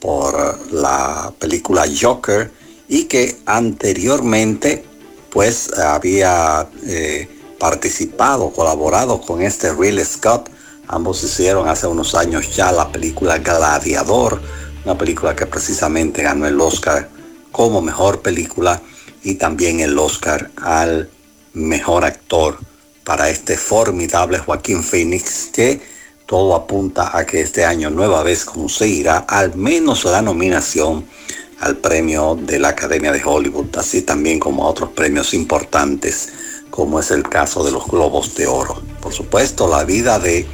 [0.00, 2.50] por la película Joker
[2.88, 4.84] y que anteriormente
[5.30, 7.28] pues había eh,
[7.62, 10.50] participado, colaborado con este Real Scott.
[10.88, 14.42] Ambos hicieron hace unos años ya la película Gladiador,
[14.84, 17.08] una película que precisamente ganó el Oscar
[17.52, 18.82] como mejor película
[19.22, 21.08] y también el Oscar al
[21.52, 22.58] mejor actor
[23.04, 25.80] para este formidable Joaquín Phoenix que
[26.26, 31.04] todo apunta a que este año nueva vez conseguirá al menos la nominación
[31.60, 36.32] al premio de la Academia de Hollywood, así también como a otros premios importantes,
[36.72, 38.80] como es el caso de los Globos de Oro.
[39.02, 40.46] Por supuesto, la vida de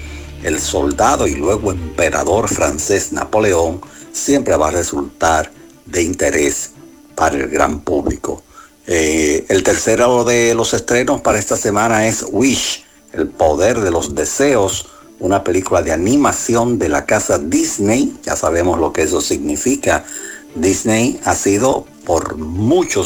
[0.42, 3.80] el soldado y luego emperador francés Napoleón
[4.12, 5.52] siempre va a resultar
[5.86, 6.72] de interés
[7.14, 8.42] para el gran público.
[8.88, 14.16] Eh, el tercero de los estrenos para esta semana es Wish, el poder de los
[14.16, 14.88] deseos,
[15.20, 18.18] una película de animación de la casa Disney.
[18.24, 20.04] Ya sabemos lo que eso significa.
[20.56, 23.04] Disney ha sido por mucho,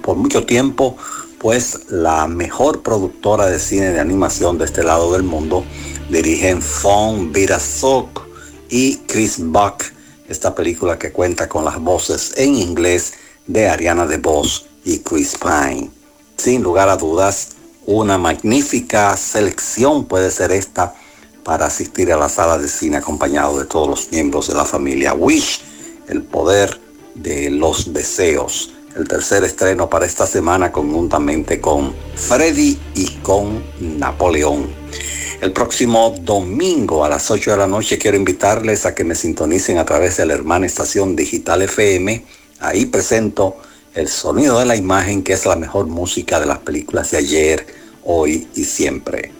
[0.00, 0.96] por mucho tiempo
[1.38, 5.64] pues la mejor productora de cine de animación de este lado del mundo.
[6.10, 8.22] Dirigen Fong Virasok
[8.68, 9.84] y Chris Buck
[10.28, 13.14] esta película que cuenta con las voces en inglés
[13.46, 15.90] de Ariana DeBose y Chris Pine.
[16.36, 17.50] Sin lugar a dudas,
[17.86, 20.94] una magnífica selección puede ser esta
[21.44, 25.14] para asistir a la sala de cine acompañado de todos los miembros de la familia
[25.14, 25.62] Wish,
[26.08, 26.80] el poder
[27.14, 28.72] de los deseos.
[28.96, 34.68] El tercer estreno para esta semana conjuntamente con Freddy y con Napoleón.
[35.42, 39.76] El próximo domingo a las 8 de la noche quiero invitarles a que me sintonicen
[39.76, 42.24] a través de la hermana estación digital FM.
[42.60, 43.58] Ahí presento
[43.94, 47.66] el sonido de la imagen, que es la mejor música de las películas de ayer,
[48.02, 49.30] hoy y siempre.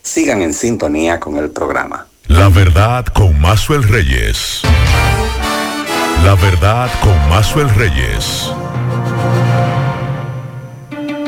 [0.00, 2.06] Sigan en sintonía con el programa.
[2.28, 4.62] La verdad con Mazuel Reyes.
[6.22, 8.52] La verdad con Mazuel Reyes.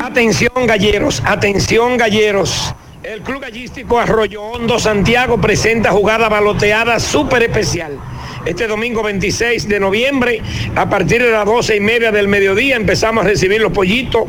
[0.02, 2.74] Atención galleros, atención galleros.
[3.02, 7.98] El Club Gallístico Arroyo Hondo Santiago presenta jugada baloteada súper especial
[8.46, 10.40] este domingo 26 de noviembre,
[10.74, 14.24] a partir de las 12 y media del mediodía, empezamos a recibir los pollitos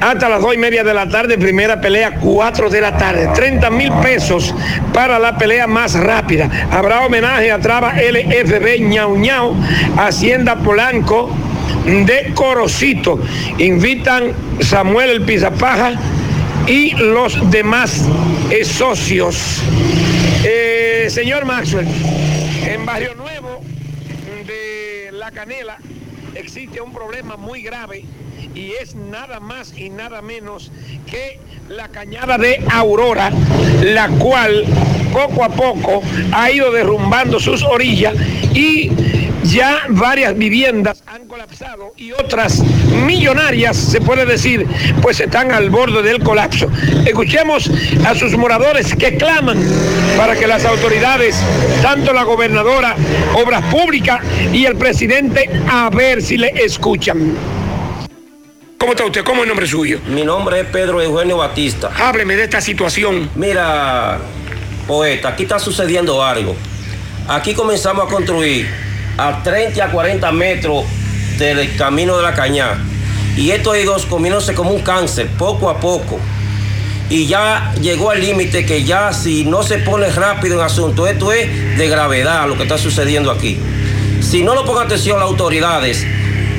[0.00, 3.28] hasta las 2 y media de la tarde, primera pelea 4 de la tarde.
[3.34, 4.54] 30 mil pesos
[4.92, 6.48] para la pelea más rápida.
[6.70, 9.54] Habrá homenaje a Traba LFB Ñau Ñau,
[9.96, 11.30] Hacienda Polanco
[11.84, 13.18] de Corocito.
[13.58, 15.92] Invitan Samuel el Pizapaja
[16.66, 18.04] y los demás
[18.64, 19.62] socios.
[20.44, 21.88] Eh, señor Maxwell,
[22.66, 23.47] en Barrio Nuevo
[25.38, 25.78] Canela
[26.34, 28.04] existe un problema muy grave
[28.56, 30.72] y es nada más y nada menos
[31.08, 33.30] que la cañada de Aurora,
[33.84, 34.64] la cual
[35.12, 38.16] poco a poco ha ido derrumbando sus orillas
[38.52, 38.90] y
[39.48, 42.60] ya varias viviendas han colapsado y otras
[43.06, 44.66] millonarias, se puede decir,
[45.00, 46.70] pues están al borde del colapso.
[47.06, 47.70] Escuchemos
[48.06, 49.58] a sus moradores que claman
[50.16, 51.36] para que las autoridades,
[51.82, 52.94] tanto la gobernadora,
[53.34, 54.20] Obras Públicas
[54.52, 57.34] y el presidente, a ver si le escuchan.
[58.78, 59.24] ¿Cómo está usted?
[59.24, 60.00] ¿Cómo es el nombre suyo?
[60.08, 61.90] Mi nombre es Pedro Eugenio Batista.
[61.98, 63.30] Hábleme de esta situación.
[63.34, 64.18] Mira,
[64.86, 66.54] poeta, aquí está sucediendo algo.
[67.26, 68.87] Aquí comenzamos a construir
[69.18, 70.84] a 30 a 40 metros
[71.38, 72.78] del camino de la cañada.
[73.36, 76.18] Y esto ha ido comiéndose como un cáncer, poco a poco.
[77.10, 81.32] Y ya llegó al límite que ya si no se pone rápido en asunto, esto
[81.32, 83.58] es de gravedad lo que está sucediendo aquí.
[84.20, 86.06] Si no lo pongan atención las autoridades,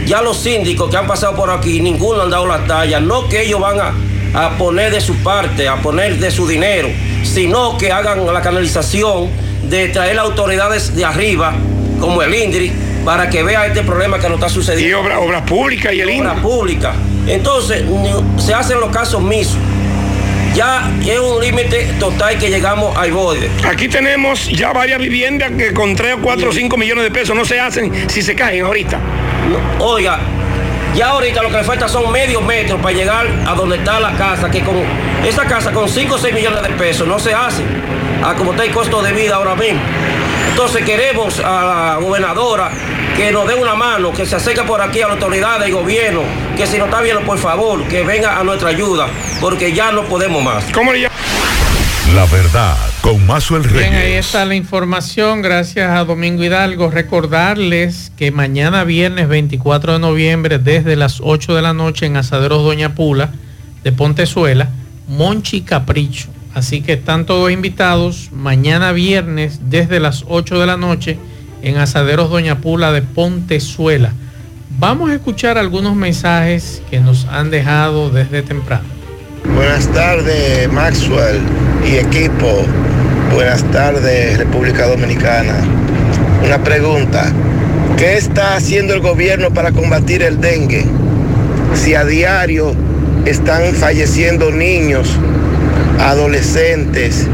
[0.06, 3.00] ya los síndicos que han pasado por aquí, ninguno han dado la talla.
[3.00, 3.94] No que ellos van a,
[4.46, 6.90] a poner de su parte, a poner de su dinero,
[7.24, 9.30] sino que hagan la canalización
[9.70, 11.54] de traer autoridades de arriba
[12.00, 12.72] como el INDRI,
[13.06, 14.90] para que vea este problema que nos está sucediendo.
[14.90, 16.22] Y obras obra públicas y el INE.
[16.22, 16.96] Obras públicas.
[17.28, 17.84] Entonces,
[18.38, 19.58] se hacen los casos misos.
[20.56, 23.50] Ya es un límite total que llegamos al borde.
[23.64, 27.36] Aquí tenemos ya varias viviendas que con 3 o 4 o 5 millones de pesos
[27.36, 29.00] no se hacen si se caen ahorita.
[29.80, 30.20] oiga,
[30.96, 34.14] ya ahorita lo que le falta son medio metros para llegar a donde está la
[34.14, 34.76] casa, que con
[35.26, 37.62] esa casa con 5 o 6 millones de pesos no se hace,
[38.24, 39.80] a como está el costo de vida ahora mismo.
[40.50, 42.72] Entonces queremos a la gobernadora
[43.16, 46.22] que nos dé una mano, que se acerque por aquí a la autoridad del gobierno,
[46.56, 49.08] que si no está viendo, por favor, que venga a nuestra ayuda,
[49.42, 50.64] porque ya no podemos más.
[50.74, 53.90] ¿Cómo le La verdad, con Mazuel Reyes.
[53.90, 56.90] Bien, ahí está la información, gracias a Domingo Hidalgo.
[56.90, 62.64] Recordarles que mañana viernes 24 de noviembre, desde las 8 de la noche en Asaderos
[62.64, 63.32] Doña Pula
[63.84, 64.70] de Pontezuela,
[65.08, 66.30] Monchi Capricho.
[66.60, 71.18] Así que están todos invitados mañana viernes desde las 8 de la noche
[71.62, 74.12] en Asaderos Doña Pula de Pontezuela.
[74.78, 78.84] Vamos a escuchar algunos mensajes que nos han dejado desde temprano.
[79.56, 81.40] Buenas tardes Maxwell
[81.90, 82.66] y equipo.
[83.34, 85.56] Buenas tardes República Dominicana.
[86.44, 87.32] Una pregunta.
[87.96, 90.84] ¿Qué está haciendo el gobierno para combatir el dengue?
[91.74, 92.76] Si a diario
[93.26, 95.18] están falleciendo niños,
[96.00, 97.28] adolescentes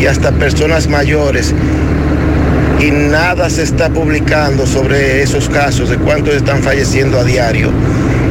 [0.00, 1.54] y hasta personas mayores
[2.80, 7.70] y nada se está publicando sobre esos casos de cuántos están falleciendo a diario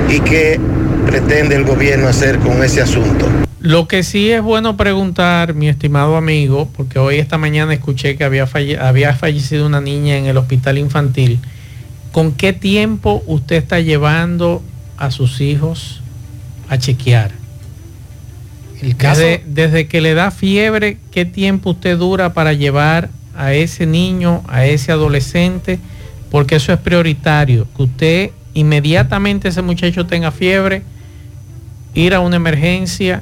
[0.10, 0.60] y qué
[1.08, 3.28] pretende el gobierno hacer con ese asunto.
[3.60, 8.24] Lo que sí es bueno preguntar, mi estimado amigo, porque hoy esta mañana escuché que
[8.24, 11.40] había, fallecido una niña en el hospital infantil,
[12.12, 14.62] ¿con qué tiempo usted está llevando
[14.98, 16.02] a sus hijos
[16.70, 17.45] a chequear?
[18.82, 19.22] El caso...
[19.22, 24.44] desde, desde que le da fiebre, ¿qué tiempo usted dura para llevar a ese niño,
[24.48, 25.80] a ese adolescente,
[26.32, 30.84] porque eso es prioritario, que usted inmediatamente ese muchacho tenga fiebre,
[31.94, 33.22] ir a una emergencia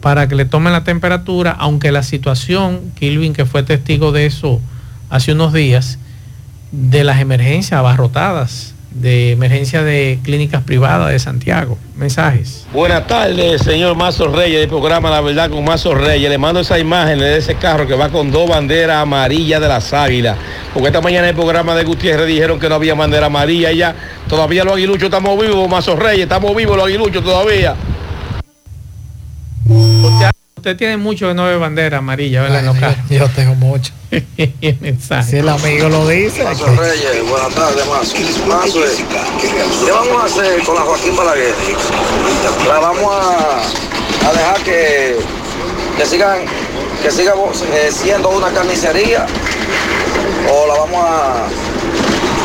[0.00, 4.60] para que le tomen la temperatura, aunque la situación, Kilvin, que fue testigo de eso
[5.10, 5.98] hace unos días,
[6.72, 11.78] de las emergencias abarrotadas, de emergencia de clínicas privadas de Santiago.
[11.96, 12.66] Mensajes.
[12.72, 16.30] Buenas tardes, señor Mazo Reyes, del programa La Verdad con Mazo Reyes.
[16.30, 19.92] Le mando esa imagen de ese carro que va con dos banderas amarillas de las
[19.92, 20.36] águilas.
[20.72, 23.94] Porque esta mañana en el programa de Gutiérrez dijeron que no había bandera amarilla ya.
[24.28, 27.76] Todavía los aguiluchos estamos vivos, Mazo Reyes, estamos vivos los aguiluchos todavía.
[30.60, 32.96] Tiene mucho de nueve bandera amarilla, ¿verdad?
[33.08, 33.92] yo, tengo mucho.
[35.26, 36.42] Si el amigo lo dice.
[36.42, 38.16] Mazo Reyes, buenas tardes, Mazo.
[38.48, 38.80] Mazo,
[39.40, 41.54] ¿qué vamos a hacer con la Joaquín Balaguer?
[42.66, 45.16] La vamos a, a dejar que,
[45.96, 46.40] que sigan
[47.02, 47.34] que siga
[47.72, 49.26] eh, siendo una carnicería
[50.52, 51.46] o la vamos a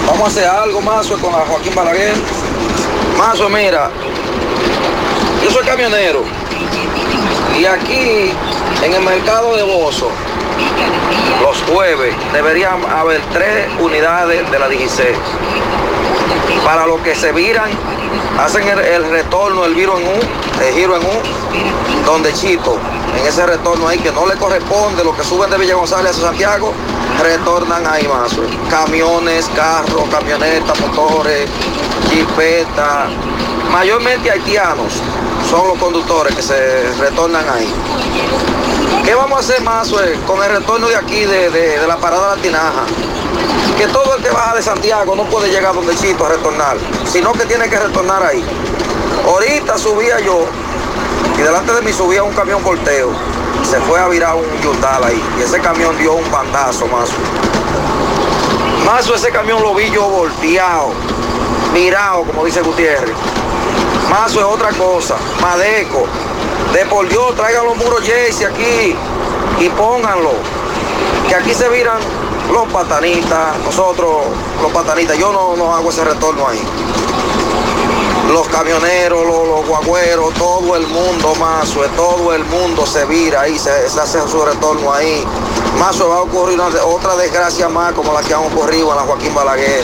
[0.08, 2.13] vamos a hacer algo más con la Joaquín Balaguer.
[3.17, 3.89] Mazo, mira,
[5.43, 6.44] yo soy camionero
[7.59, 8.31] y aquí
[8.83, 10.09] en el mercado de Bozo,
[11.41, 15.15] los jueves deberían haber tres unidades de la DGC.
[16.65, 17.69] Para los que se viran,
[18.39, 22.77] hacen el, retorno, el giro en U, el giro en U, donde Chito,
[23.17, 26.21] en ese retorno ahí que no le corresponde, lo que suben de Villa González a
[26.21, 26.73] Santiago,
[27.21, 28.35] retornan ahí más.
[28.69, 31.49] Camiones, carros, camionetas, motores,
[32.11, 33.09] jipetas,
[33.71, 35.01] mayormente haitianos
[35.49, 37.71] son los conductores que se retornan ahí.
[39.03, 39.91] ¿Qué vamos a hacer más
[40.25, 42.84] con el retorno de aquí, de, la parada de la tinaja?
[43.77, 47.34] Que todo el que baja de Santiago no puede llegar donde Chito a retornar, sino
[47.34, 48.43] que tiene que retornar ahí.
[49.25, 50.45] Ahorita subía yo
[51.38, 53.12] y delante de mí subía un camión volteo.
[53.69, 57.10] Se fue a virar un yutal ahí y ese camión dio un bandazo, más.
[58.86, 60.91] Más ese camión lo vi yo volteado,
[61.73, 63.15] mirado, como dice Gutiérrez.
[64.15, 65.17] Mazo es otra cosa.
[65.41, 66.06] Madeco.
[66.71, 68.95] De por Dios, traigan los muros Jaycee aquí
[69.60, 70.32] y pónganlo.
[71.28, 71.97] Que aquí se viran
[72.49, 74.28] los patanitas, nosotros
[74.62, 75.17] los patanitas.
[75.17, 76.63] Yo no, no hago ese retorno ahí.
[78.32, 83.70] Los camioneros, los, guagüeros, todo el mundo, Mazo, todo el mundo se vira ahí, se,
[83.70, 85.26] hace su retorno ahí.
[85.78, 89.36] Mazo va a ocurrir otra desgracia más como la que han ocurrido en la Joaquín
[89.36, 89.84] Balaguer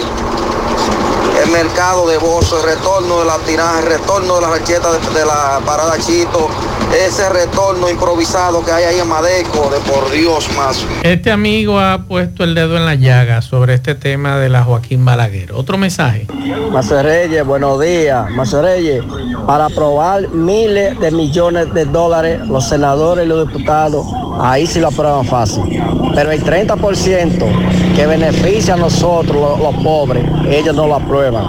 [1.44, 5.26] el mercado de Bozo, el retorno de la tinaja, el retorno de la recheta de,
[5.26, 6.50] la parada Chito,
[6.94, 10.86] ese retorno improvisado que hay ahí en Madeco, de por Dios más.
[11.04, 15.04] Este amigo ha puesto el dedo en la llaga sobre este tema de la Joaquín
[15.04, 15.54] Balaguer.
[15.54, 16.28] Otro mensaje.
[17.02, 18.26] Reyes, buenos días.
[18.52, 19.04] Reyes,
[19.48, 24.06] para aprobar miles de millones de dólares, los senadores y los diputados,
[24.39, 25.64] ahí sí lo aprueban fácil.
[26.14, 31.46] Pero el 30% que beneficia a nosotros los, pobres, ellos no lo aprueban.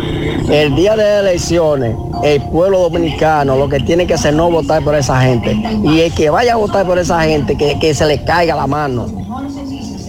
[0.51, 4.95] El día de elecciones, el pueblo dominicano lo que tiene que hacer no votar por
[4.95, 5.57] esa gente.
[5.85, 8.67] Y el que vaya a votar por esa gente, que, que se le caiga la
[8.67, 9.07] mano.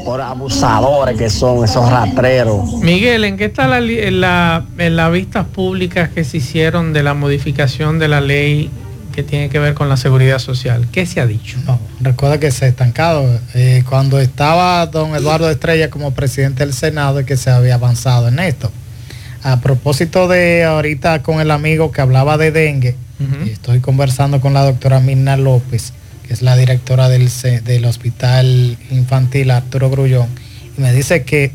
[0.06, 2.74] Por abusadores que son esos rastreros.
[2.82, 7.04] Miguel, ¿en qué está la, en la- en las vistas públicas que se hicieron de
[7.04, 8.70] la modificación de la ley
[9.14, 10.88] que tiene que ver con la seguridad social?
[10.92, 11.58] ¿Qué se ha dicho?
[11.66, 13.40] No, recuerda que se ha estancado.
[13.54, 18.28] Eh, cuando estaba don Eduardo Estrella como presidente del Senado es que se había avanzado
[18.28, 18.72] en esto.
[19.44, 22.96] A propósito de ahorita con el amigo que hablaba de dengue,
[23.46, 25.94] y estoy conversando con la doctora Mirna López,
[26.28, 27.30] que es la directora del,
[27.64, 30.28] del Hospital Infantil Arturo Grullón,
[30.78, 31.54] y me dice que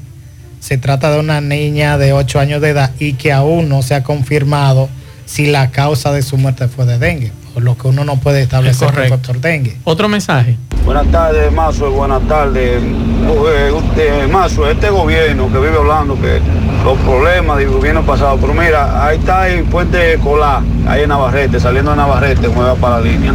[0.61, 3.95] se trata de una niña de 8 años de edad y que aún no se
[3.95, 4.89] ha confirmado
[5.29, 8.43] si la causa de su muerte fue de dengue, por lo que uno no puede
[8.43, 9.77] establecer fue por dengue.
[9.83, 10.57] Otro mensaje.
[10.85, 12.81] Buenas tardes, Mazo, buenas tardes.
[12.81, 16.41] Eh, Mazo, este gobierno que vive hablando que
[16.85, 21.59] los problemas del gobierno pasado, pero mira, ahí está el puente Colá, ahí en Navarrete,
[21.59, 23.33] saliendo de Navarrete, mueva para la línea.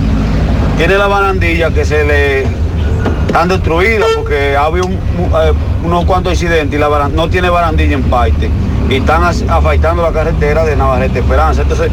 [0.78, 2.44] Tiene la barandilla que se le
[3.28, 5.52] están destruidas porque había un- un- eh,
[5.84, 8.50] unos cuantos incidentes y la no tiene barandilla en parte.
[8.90, 11.64] Y están afeitando la carretera de Navarrete Esperanza.
[11.64, 11.92] Entonces,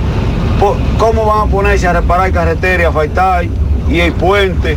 [0.98, 3.44] ¿cómo van a ponerse a reparar carretera y a afeitar
[3.88, 4.76] y el puente?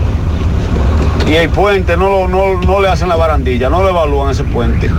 [1.27, 4.43] Y el puente no, lo- no, no le hacen la barandilla, no le evalúan ese
[4.43, 4.89] puente.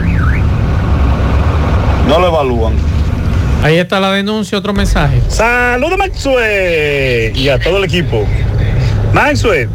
[2.08, 2.74] No lo evalúan.
[3.62, 5.20] Ahí está la denuncia, otro mensaje.
[5.28, 8.26] Saludos Maxwell y a todo el equipo.
[9.14, 9.68] Maxwell,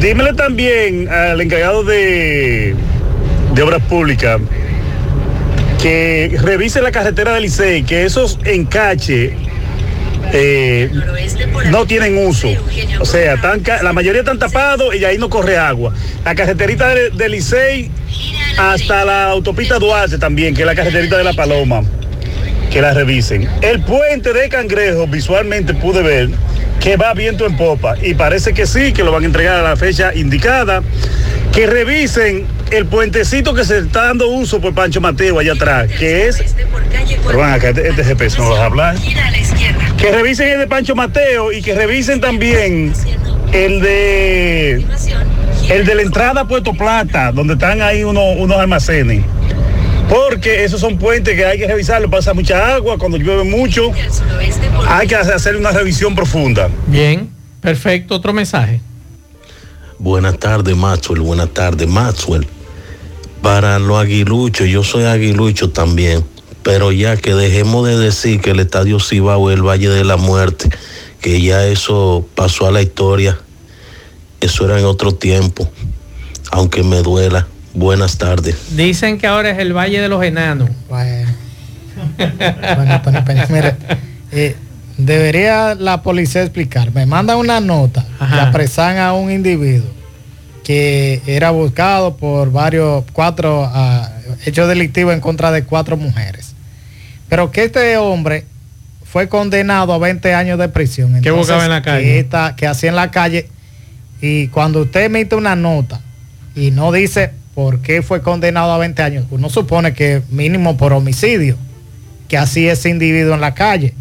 [0.00, 2.74] dímele también al encargado de,
[3.54, 4.40] de obras públicas
[5.80, 9.32] que revise la carretera del Licey, que esos encaches
[10.38, 10.90] eh,
[11.70, 12.48] no tienen uso.
[13.00, 13.36] O sea,
[13.82, 15.92] la mayoría están tapados y ahí no corre agua.
[16.24, 17.90] La carreterita de- del Licey
[18.58, 21.82] hasta la autopista Duarte también, que es la carreterita de la Paloma
[22.70, 23.48] que la revisen.
[23.62, 26.28] El puente de Cangrejo visualmente pude ver
[26.80, 29.62] que va viento en popa y parece que sí, que lo van a entregar a
[29.62, 30.82] la fecha indicada.
[31.52, 36.26] Que revisen el puentecito que se está dando uso por Pancho Mateo allá atrás, que
[36.28, 36.36] es...
[37.26, 38.96] Pero van acá, este, este GPS no va a hablar.
[40.06, 42.92] Que revisen el de Pancho Mateo y que revisen también
[43.52, 44.86] el de...
[45.68, 49.24] El de la entrada a Puerto Plata, donde están ahí unos, unos almacenes.
[50.08, 53.90] Porque esos son puentes que hay que revisarlo, pasa mucha agua, cuando llueve mucho,
[54.86, 56.68] hay que hacer una revisión profunda.
[56.86, 57.28] Bien,
[57.60, 58.80] perfecto, otro mensaje.
[59.98, 61.18] Buenas tardes, Maxwell.
[61.18, 62.46] Buenas tardes, Maxwell.
[63.42, 66.24] Para los aguiluchos, yo soy aguilucho también,
[66.66, 70.16] pero ya que dejemos de decir que el Estadio Cibao es el Valle de la
[70.16, 70.68] Muerte,
[71.20, 73.38] que ya eso pasó a la historia,
[74.40, 75.70] eso era en otro tiempo,
[76.50, 77.46] aunque me duela.
[77.72, 78.56] Buenas tardes.
[78.74, 80.68] Dicen que ahora es el Valle de los Enanos.
[80.88, 81.32] Bueno.
[82.16, 83.76] Bueno, Tony Peña, mire,
[84.32, 84.56] eh,
[84.98, 86.92] debería la policía explicar.
[86.92, 88.48] Me manda una nota Ajá.
[88.48, 89.88] apresan a un individuo
[90.64, 94.10] que era buscado por varios, cuatro ah,
[94.44, 96.55] hechos delictivos en contra de cuatro mujeres.
[97.28, 98.44] Pero que este hombre
[99.04, 101.20] fue condenado a 20 años de prisión.
[101.22, 102.04] ¿Qué buscaba en la calle?
[102.04, 103.48] Que, esta- que hacía en la calle.
[104.20, 106.00] Y cuando usted emite una nota
[106.54, 110.92] y no dice por qué fue condenado a 20 años, uno supone que mínimo por
[110.92, 111.56] homicidio,
[112.28, 113.94] que así ese individuo en la calle.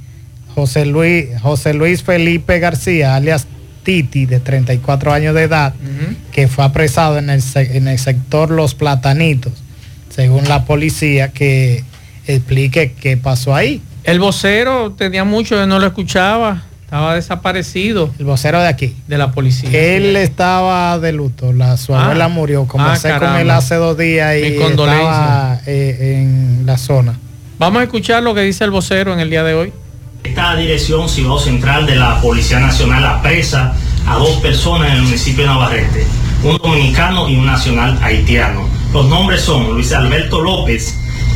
[0.54, 3.46] José Luis, José Luis Felipe García, alias
[3.84, 5.74] Titi, de 34 años de edad,
[6.32, 9.54] que fue apresado en el, en el sector Los Platanitos,
[10.10, 11.84] según la policía, que
[12.28, 13.82] explique qué pasó ahí.
[14.04, 18.12] El vocero tenía mucho que no lo escuchaba, estaba desaparecido.
[18.20, 18.96] El vocero de aquí.
[19.08, 19.70] De la policía.
[19.72, 22.04] Él estaba de luto, la, su Ah.
[22.06, 27.18] abuela murió, conversé Ah, con él hace dos días y estaba eh, en la zona.
[27.58, 29.74] Vamos a escuchar lo que dice el vocero en el día de hoy.
[30.24, 33.74] Esta dirección Cibao Central de la Policía Nacional apresa
[34.08, 36.06] a dos personas en el municipio de Navarrete,
[36.44, 38.68] un dominicano y un nacional haitiano.
[38.94, 40.96] Los nombres son Luis Alberto López,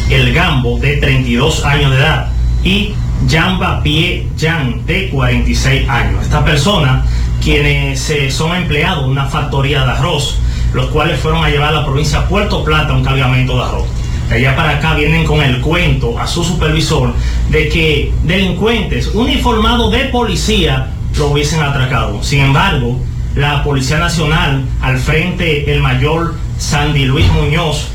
[0.10, 2.28] el Gambo, de 32 años de edad,
[2.64, 2.94] y
[3.30, 6.24] Jamba Pie Jan, de 46 años.
[6.24, 7.06] Esta persona,
[7.44, 10.40] quienes eh, son empleados de una factoría de arroz,
[10.74, 13.88] los cuales fueron a llevar a la provincia de Puerto Plata un cargamento de arroz.
[14.30, 17.14] De allá para acá vienen con el cuento a su supervisor
[17.50, 22.22] de que delincuentes uniformados de policía lo hubiesen atracado.
[22.24, 23.00] Sin embargo,
[23.36, 27.90] la Policía Nacional, al frente el mayor Sandy Luis Muñoz,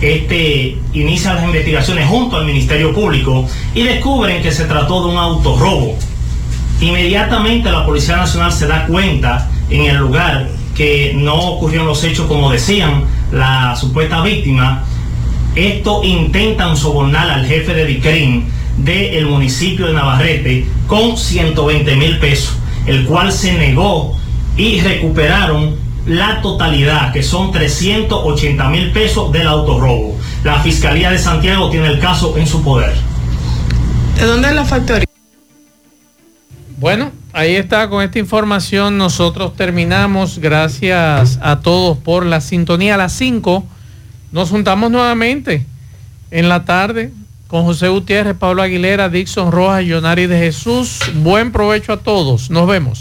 [0.00, 5.18] este inicia las investigaciones junto al Ministerio Público y descubren que se trató de un
[5.18, 5.96] autorrobo.
[6.80, 12.26] Inmediatamente la Policía Nacional se da cuenta en el lugar que no ocurrieron los hechos
[12.26, 14.84] como decían la supuesta víctima
[15.54, 18.44] Esto intentan sobornar al jefe de DICRIN
[18.78, 24.16] del municipio de Navarrete con 120 mil pesos, el cual se negó
[24.56, 25.76] y recuperaron
[26.06, 30.16] la totalidad, que son 380 mil pesos del autorrobo.
[30.44, 32.94] La Fiscalía de Santiago tiene el caso en su poder.
[34.16, 35.06] ¿De dónde es la factoría?
[36.78, 38.96] Bueno, ahí está con esta información.
[38.96, 40.38] Nosotros terminamos.
[40.38, 42.94] Gracias a todos por la sintonía.
[42.94, 43.64] A las 5
[44.32, 45.66] nos juntamos nuevamente
[46.30, 47.12] en la tarde
[47.48, 51.00] con José Gutiérrez, Pablo Aguilera, Dixon Rojas, Yonari de Jesús.
[51.16, 52.48] Buen provecho a todos.
[52.48, 52.98] Nos vemos.